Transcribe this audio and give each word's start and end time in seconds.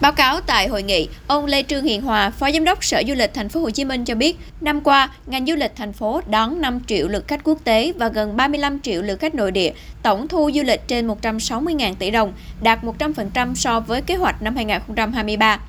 Báo 0.00 0.12
cáo 0.12 0.40
tại 0.40 0.68
hội 0.68 0.82
nghị, 0.82 1.08
ông 1.26 1.46
Lê 1.46 1.62
Trương 1.62 1.84
Hiền 1.84 2.02
Hòa, 2.02 2.30
Phó 2.30 2.50
Giám 2.50 2.64
đốc 2.64 2.84
Sở 2.84 3.02
Du 3.08 3.14
lịch 3.14 3.34
Thành 3.34 3.48
phố 3.48 3.60
Hồ 3.60 3.70
Chí 3.70 3.84
Minh 3.84 4.04
cho 4.04 4.14
biết, 4.14 4.36
năm 4.60 4.80
qua, 4.80 5.10
ngành 5.26 5.46
du 5.46 5.54
lịch 5.54 5.72
thành 5.76 5.92
phố 5.92 6.20
đón 6.26 6.60
5 6.60 6.80
triệu 6.86 7.08
lượt 7.08 7.28
khách 7.28 7.40
quốc 7.44 7.58
tế 7.64 7.92
và 7.96 8.08
gần 8.08 8.36
35 8.36 8.80
triệu 8.80 9.02
lượt 9.02 9.16
khách 9.20 9.34
nội 9.34 9.50
địa, 9.50 9.72
tổng 10.02 10.28
thu 10.28 10.50
du 10.54 10.62
lịch 10.62 10.88
trên 10.88 11.08
160.000 11.08 11.94
tỷ 11.94 12.10
đồng, 12.10 12.32
đạt 12.62 12.84
100% 12.84 13.54
so 13.54 13.80
với 13.80 14.02
kế 14.02 14.16
hoạch 14.16 14.42
năm 14.42 14.56
2023. 14.56 15.60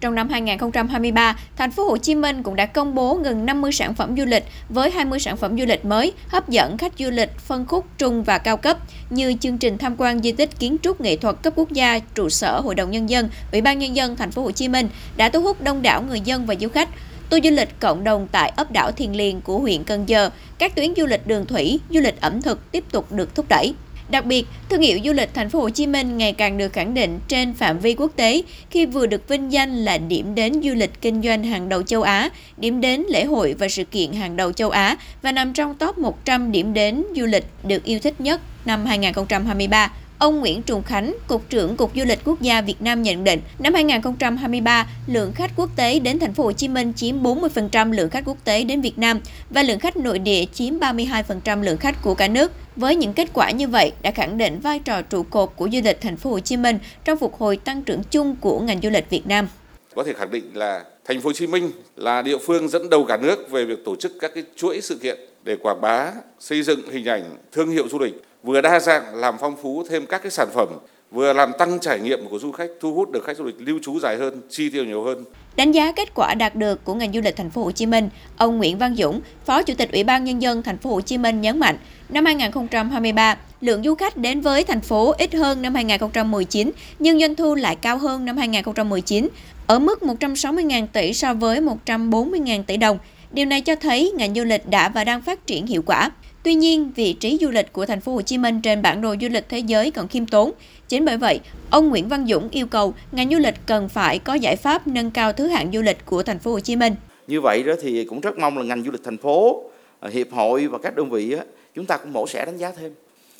Trong 0.00 0.14
năm 0.14 0.28
2023, 0.28 1.36
thành 1.56 1.70
phố 1.70 1.84
Hồ 1.84 1.96
Chí 1.96 2.14
Minh 2.14 2.42
cũng 2.42 2.56
đã 2.56 2.66
công 2.66 2.94
bố 2.94 3.14
gần 3.14 3.46
50 3.46 3.72
sản 3.72 3.94
phẩm 3.94 4.16
du 4.16 4.24
lịch 4.24 4.44
với 4.68 4.90
20 4.90 5.20
sản 5.20 5.36
phẩm 5.36 5.58
du 5.58 5.64
lịch 5.64 5.84
mới 5.84 6.12
hấp 6.28 6.48
dẫn 6.48 6.78
khách 6.78 6.92
du 6.98 7.10
lịch 7.10 7.38
phân 7.38 7.66
khúc 7.66 7.86
trung 7.98 8.22
và 8.24 8.38
cao 8.38 8.56
cấp 8.56 8.78
như 9.10 9.34
chương 9.40 9.58
trình 9.58 9.78
tham 9.78 9.94
quan 9.98 10.22
di 10.22 10.32
tích 10.32 10.58
kiến 10.58 10.76
trúc 10.82 11.00
nghệ 11.00 11.16
thuật 11.16 11.36
cấp 11.42 11.52
quốc 11.56 11.72
gia, 11.72 11.98
trụ 11.98 12.28
sở 12.28 12.60
Hội 12.60 12.74
đồng 12.74 12.90
nhân 12.90 13.10
dân, 13.10 13.28
Ủy 13.52 13.60
ban 13.60 13.78
nhân 13.78 13.96
dân 13.96 14.16
thành 14.16 14.30
phố 14.30 14.42
Hồ 14.42 14.50
Chí 14.50 14.68
Minh 14.68 14.88
đã 15.16 15.28
thu 15.28 15.40
hút 15.40 15.62
đông 15.62 15.82
đảo 15.82 16.02
người 16.02 16.20
dân 16.20 16.46
và 16.46 16.54
du 16.60 16.68
khách. 16.68 16.88
Tour 17.30 17.44
du 17.44 17.50
lịch 17.50 17.80
cộng 17.80 18.04
đồng 18.04 18.28
tại 18.32 18.52
ấp 18.56 18.72
đảo 18.72 18.92
Thiền 18.92 19.12
Liền 19.12 19.40
của 19.40 19.58
huyện 19.58 19.84
Cần 19.84 20.08
Giờ, 20.08 20.30
các 20.58 20.74
tuyến 20.74 20.94
du 20.96 21.06
lịch 21.06 21.26
đường 21.26 21.46
thủy, 21.46 21.80
du 21.90 22.00
lịch 22.00 22.20
ẩm 22.20 22.42
thực 22.42 22.72
tiếp 22.72 22.84
tục 22.90 23.12
được 23.12 23.34
thúc 23.34 23.46
đẩy. 23.48 23.74
Đặc 24.10 24.26
biệt, 24.26 24.46
thương 24.68 24.80
hiệu 24.80 24.98
du 25.04 25.12
lịch 25.12 25.34
thành 25.34 25.50
phố 25.50 25.60
Hồ 25.60 25.70
Chí 25.70 25.86
Minh 25.86 26.18
ngày 26.18 26.32
càng 26.32 26.58
được 26.58 26.72
khẳng 26.72 26.94
định 26.94 27.20
trên 27.28 27.54
phạm 27.54 27.78
vi 27.78 27.94
quốc 27.94 28.12
tế 28.16 28.42
khi 28.70 28.86
vừa 28.86 29.06
được 29.06 29.28
vinh 29.28 29.52
danh 29.52 29.84
là 29.84 29.98
điểm 29.98 30.34
đến 30.34 30.62
du 30.62 30.74
lịch 30.74 31.00
kinh 31.00 31.22
doanh 31.22 31.44
hàng 31.44 31.68
đầu 31.68 31.82
châu 31.82 32.02
Á, 32.02 32.28
điểm 32.56 32.80
đến 32.80 33.04
lễ 33.08 33.24
hội 33.24 33.54
và 33.58 33.68
sự 33.68 33.84
kiện 33.84 34.12
hàng 34.12 34.36
đầu 34.36 34.52
châu 34.52 34.70
Á 34.70 34.96
và 35.22 35.32
nằm 35.32 35.52
trong 35.52 35.74
top 35.74 35.98
100 35.98 36.52
điểm 36.52 36.74
đến 36.74 37.04
du 37.16 37.26
lịch 37.26 37.44
được 37.62 37.84
yêu 37.84 37.98
thích 37.98 38.20
nhất 38.20 38.40
năm 38.64 38.86
2023. 38.86 39.90
Ông 40.18 40.40
Nguyễn 40.40 40.62
Trùng 40.62 40.82
Khánh, 40.82 41.14
Cục 41.26 41.50
trưởng 41.50 41.76
Cục 41.76 41.90
Du 41.96 42.04
lịch 42.04 42.18
Quốc 42.24 42.40
gia 42.40 42.60
Việt 42.60 42.82
Nam 42.82 43.02
nhận 43.02 43.24
định, 43.24 43.40
năm 43.58 43.74
2023, 43.74 44.86
lượng 45.06 45.32
khách 45.34 45.50
quốc 45.56 45.70
tế 45.76 45.98
đến 45.98 46.18
thành 46.18 46.34
phố 46.34 46.44
Hồ 46.44 46.52
Chí 46.52 46.68
Minh 46.68 46.92
chiếm 46.96 47.22
40% 47.22 47.92
lượng 47.92 48.10
khách 48.10 48.24
quốc 48.26 48.36
tế 48.44 48.64
đến 48.64 48.80
Việt 48.80 48.98
Nam 48.98 49.20
và 49.50 49.62
lượng 49.62 49.78
khách 49.78 49.96
nội 49.96 50.18
địa 50.18 50.44
chiếm 50.52 50.78
32% 50.78 51.62
lượng 51.62 51.76
khách 51.76 52.02
của 52.02 52.14
cả 52.14 52.28
nước. 52.28 52.52
Với 52.76 52.96
những 52.96 53.12
kết 53.12 53.28
quả 53.32 53.50
như 53.50 53.68
vậy 53.68 53.92
đã 54.02 54.10
khẳng 54.10 54.38
định 54.38 54.60
vai 54.60 54.78
trò 54.78 55.02
trụ 55.02 55.22
cột 55.22 55.52
của 55.56 55.68
du 55.72 55.80
lịch 55.84 56.00
thành 56.00 56.16
phố 56.16 56.30
Hồ 56.30 56.40
Chí 56.40 56.56
Minh 56.56 56.78
trong 57.04 57.18
phục 57.18 57.34
hồi 57.38 57.56
tăng 57.56 57.82
trưởng 57.82 58.02
chung 58.10 58.36
của 58.40 58.60
ngành 58.60 58.80
du 58.82 58.90
lịch 58.90 59.10
Việt 59.10 59.26
Nam. 59.26 59.48
Có 59.94 60.04
thể 60.04 60.12
khẳng 60.12 60.30
định 60.30 60.50
là 60.54 60.84
thành 61.04 61.20
phố 61.20 61.28
Hồ 61.28 61.32
Chí 61.32 61.46
Minh 61.46 61.70
là 61.96 62.22
địa 62.22 62.38
phương 62.38 62.68
dẫn 62.68 62.90
đầu 62.90 63.04
cả 63.04 63.16
nước 63.16 63.50
về 63.50 63.64
việc 63.64 63.78
tổ 63.84 63.96
chức 63.96 64.12
các 64.20 64.30
cái 64.34 64.44
chuỗi 64.56 64.80
sự 64.80 64.98
kiện 65.02 65.18
để 65.44 65.56
quảng 65.56 65.80
bá, 65.80 66.12
xây 66.38 66.62
dựng 66.62 66.90
hình 66.90 67.04
ảnh 67.04 67.36
thương 67.52 67.70
hiệu 67.70 67.88
du 67.88 67.98
lịch 67.98 68.14
vừa 68.42 68.60
đa 68.60 68.80
dạng 68.80 69.14
làm 69.14 69.34
phong 69.40 69.56
phú 69.62 69.84
thêm 69.90 70.06
các 70.06 70.22
cái 70.22 70.30
sản 70.30 70.48
phẩm 70.54 70.68
vừa 71.10 71.32
làm 71.32 71.52
tăng 71.58 71.78
trải 71.80 72.00
nghiệm 72.00 72.28
của 72.30 72.38
du 72.38 72.52
khách, 72.52 72.70
thu 72.80 72.94
hút 72.94 73.10
được 73.10 73.24
khách 73.24 73.36
du 73.36 73.44
lịch 73.44 73.56
lưu 73.58 73.78
trú 73.82 74.00
dài 74.00 74.16
hơn, 74.16 74.40
chi 74.50 74.70
tiêu 74.70 74.84
nhiều 74.84 75.04
hơn. 75.04 75.24
Đánh 75.56 75.72
giá 75.72 75.92
kết 75.92 76.14
quả 76.14 76.34
đạt 76.34 76.54
được 76.54 76.84
của 76.84 76.94
ngành 76.94 77.12
du 77.12 77.20
lịch 77.20 77.36
thành 77.36 77.50
phố 77.50 77.64
Hồ 77.64 77.70
Chí 77.70 77.86
Minh, 77.86 78.08
ông 78.36 78.58
Nguyễn 78.58 78.78
Văn 78.78 78.96
Dũng, 78.96 79.20
Phó 79.46 79.62
Chủ 79.62 79.74
tịch 79.74 79.92
Ủy 79.92 80.04
ban 80.04 80.24
nhân 80.24 80.42
dân 80.42 80.62
thành 80.62 80.78
phố 80.78 80.90
Hồ 80.90 81.00
Chí 81.00 81.18
Minh 81.18 81.40
nhấn 81.40 81.58
mạnh, 81.58 81.78
năm 82.08 82.24
2023, 82.24 83.36
lượng 83.60 83.82
du 83.82 83.94
khách 83.94 84.16
đến 84.16 84.40
với 84.40 84.64
thành 84.64 84.80
phố 84.80 85.14
ít 85.18 85.34
hơn 85.34 85.62
năm 85.62 85.74
2019, 85.74 86.70
nhưng 86.98 87.20
doanh 87.20 87.34
thu 87.34 87.54
lại 87.54 87.76
cao 87.76 87.98
hơn 87.98 88.24
năm 88.24 88.36
2019, 88.36 89.28
ở 89.66 89.78
mức 89.78 90.02
160.000 90.02 90.86
tỷ 90.86 91.14
so 91.14 91.34
với 91.34 91.60
140.000 91.60 92.62
tỷ 92.62 92.76
đồng. 92.76 92.98
Điều 93.30 93.46
này 93.46 93.60
cho 93.60 93.74
thấy 93.76 94.12
ngành 94.16 94.34
du 94.34 94.44
lịch 94.44 94.68
đã 94.68 94.88
và 94.88 95.04
đang 95.04 95.22
phát 95.22 95.46
triển 95.46 95.66
hiệu 95.66 95.82
quả. 95.86 96.10
Tuy 96.42 96.54
nhiên, 96.54 96.90
vị 96.96 97.12
trí 97.12 97.38
du 97.40 97.50
lịch 97.50 97.72
của 97.72 97.86
thành 97.86 98.00
phố 98.00 98.12
Hồ 98.12 98.22
Chí 98.22 98.38
Minh 98.38 98.60
trên 98.60 98.82
bản 98.82 99.00
đồ 99.00 99.14
du 99.20 99.28
lịch 99.28 99.48
thế 99.48 99.58
giới 99.58 99.90
còn 99.90 100.08
khiêm 100.08 100.26
tốn. 100.26 100.52
Chính 100.88 101.04
bởi 101.04 101.16
vậy, 101.16 101.40
ông 101.70 101.88
Nguyễn 101.88 102.08
Văn 102.08 102.26
Dũng 102.26 102.48
yêu 102.50 102.66
cầu 102.66 102.94
ngành 103.12 103.30
du 103.30 103.38
lịch 103.38 103.54
cần 103.66 103.88
phải 103.88 104.18
có 104.18 104.34
giải 104.34 104.56
pháp 104.56 104.86
nâng 104.86 105.10
cao 105.10 105.32
thứ 105.32 105.46
hạng 105.46 105.72
du 105.72 105.82
lịch 105.82 106.06
của 106.06 106.22
thành 106.22 106.38
phố 106.38 106.50
Hồ 106.50 106.60
Chí 106.60 106.76
Minh. 106.76 106.94
Như 107.26 107.40
vậy 107.40 107.62
đó 107.62 107.72
thì 107.82 108.04
cũng 108.04 108.20
rất 108.20 108.38
mong 108.38 108.58
là 108.58 108.64
ngành 108.64 108.82
du 108.82 108.90
lịch 108.90 109.04
thành 109.04 109.18
phố, 109.18 109.64
à, 110.00 110.08
hiệp 110.08 110.32
hội 110.32 110.66
và 110.66 110.78
các 110.78 110.96
đơn 110.96 111.10
vị 111.10 111.36
chúng 111.74 111.86
ta 111.86 111.96
cũng 111.96 112.12
mổ 112.12 112.26
xẻ 112.26 112.44
đánh 112.44 112.56
giá 112.56 112.72
thêm 112.72 112.94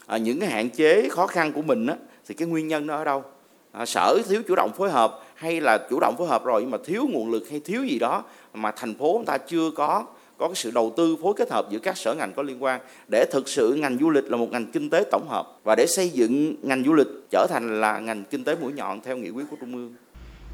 à, 0.07 0.17
những 0.17 0.41
cái 0.41 0.51
hạn 0.51 0.71
chế 0.71 1.09
khó 1.09 1.27
khăn 1.27 1.53
của 1.53 1.63
mình 1.63 1.87
thì 2.29 2.35
cái 2.35 2.49
nguyên 2.49 2.69
nhân 2.69 2.87
nó 2.87 2.97
ở 2.97 3.05
đâu 3.05 3.23
à, 3.73 3.87
sở 3.87 4.19
thiếu 4.29 4.43
chủ 4.49 4.55
động 4.55 4.71
phối 4.77 4.91
hợp 4.91 5.21
hay 5.35 5.61
là 5.61 5.79
chủ 5.91 6.01
động 6.01 6.15
phối 6.19 6.29
hợp 6.29 6.45
rồi 6.45 6.61
nhưng 6.61 6.71
mà 6.71 6.79
thiếu 6.85 7.07
nguồn 7.11 7.31
lực 7.31 7.51
hay 7.51 7.61
thiếu 7.61 7.85
gì 7.85 7.99
đó 7.99 8.25
mà 8.55 8.71
thành 8.71 8.95
phố 8.95 9.13
chúng 9.13 9.25
ta 9.25 9.39
chưa 9.39 9.71
có 9.71 10.05
có 10.39 10.49
cái 10.49 10.55
sự 10.55 10.71
đầu 10.71 10.93
tư 10.97 11.17
phối 11.23 11.35
kết 11.37 11.51
hợp 11.51 11.67
giữa 11.71 11.79
các 11.79 11.99
sở 11.99 12.15
ngành 12.15 12.33
có 12.33 12.43
liên 12.43 12.63
quan 12.63 12.81
để 13.09 13.25
thực 13.33 13.49
sự 13.49 13.75
ngành 13.75 13.99
du 14.01 14.11
lịch 14.11 14.31
là 14.31 14.37
một 14.37 14.49
ngành 14.53 14.67
kinh 14.67 14.91
tế 14.91 15.05
tổng 15.11 15.29
hợp 15.29 15.61
và 15.65 15.75
để 15.75 15.87
xây 15.87 16.09
dựng 16.09 16.55
ngành 16.63 16.85
du 16.85 16.93
lịch 16.93 17.07
trở 17.31 17.47
thành 17.51 17.81
là 17.81 17.99
ngành 17.99 18.25
kinh 18.25 18.45
tế 18.45 18.57
mũi 18.61 18.73
nhọn 18.73 19.01
theo 19.01 19.17
nghị 19.17 19.31
quyết 19.31 19.45
của 19.51 19.57
Trung 19.61 19.75
ương. 19.75 19.95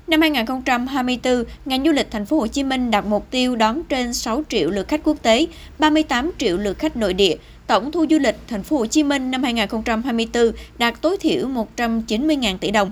Năm 0.06 0.20
2024, 0.20 1.44
ngành 1.64 1.84
du 1.84 1.92
lịch 1.92 2.10
thành 2.10 2.26
phố 2.26 2.40
Hồ 2.40 2.46
Chí 2.46 2.64
Minh 2.64 2.90
đặt 2.90 3.06
mục 3.06 3.30
tiêu 3.30 3.56
đón 3.56 3.82
trên 3.84 4.14
6 4.14 4.42
triệu 4.48 4.70
lượt 4.70 4.88
khách 4.88 5.00
quốc 5.04 5.22
tế, 5.22 5.46
38 5.78 6.30
triệu 6.38 6.56
lượt 6.56 6.78
khách 6.78 6.96
nội 6.96 7.14
địa. 7.14 7.36
Tổng 7.66 7.92
thu 7.92 8.06
du 8.10 8.18
lịch 8.18 8.36
thành 8.48 8.62
phố 8.62 8.76
Hồ 8.76 8.86
Chí 8.86 9.02
Minh 9.02 9.30
năm 9.30 9.42
2024 9.42 10.52
đạt 10.78 10.94
tối 11.00 11.16
thiểu 11.16 11.48
190.000 11.76 12.58
tỷ 12.58 12.70
đồng. 12.70 12.90